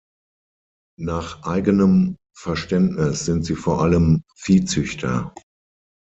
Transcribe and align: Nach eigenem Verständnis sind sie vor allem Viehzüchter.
Nach 0.99 1.43
eigenem 1.43 2.15
Verständnis 2.35 3.23
sind 3.25 3.43
sie 3.45 3.53
vor 3.53 3.83
allem 3.83 4.23
Viehzüchter. 4.35 5.31